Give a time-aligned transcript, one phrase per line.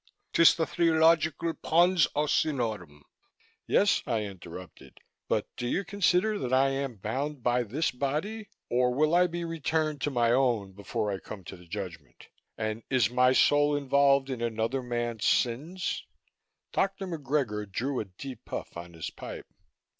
[0.33, 3.03] 'Tis the theological pons asinorum."
[3.67, 8.95] "Yes," I interrupted, "but do you consider that I am bound by this body or
[8.95, 12.29] will I be returned to my own before I come to the Judgment?
[12.57, 16.03] And is my soul involved in another man's sins?"
[16.71, 17.05] Dr.
[17.05, 19.45] McGregor drew a deep puff on his pipe.